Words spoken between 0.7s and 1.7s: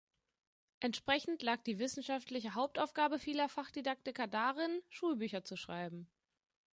Entsprechend lag